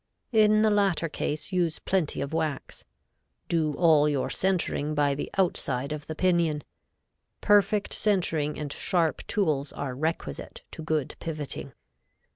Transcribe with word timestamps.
In 0.31 0.63
the 0.63 0.71
latter 0.71 1.07
case 1.07 1.51
use 1.51 1.77
plenty 1.77 2.21
of 2.21 2.33
wax. 2.33 2.83
Do 3.49 3.73
all 3.75 4.09
your 4.09 4.31
centering 4.31 4.95
by 4.95 5.13
the 5.13 5.29
outside 5.37 5.91
of 5.91 6.07
the 6.07 6.15
pinion. 6.15 6.63
Perfect 7.39 7.93
centering 7.93 8.57
and 8.57 8.73
sharp 8.73 9.21
tools 9.27 9.71
are 9.73 9.93
requisite 9.93 10.63
to 10.71 10.81
good 10.81 11.15
pivoting. 11.19 11.73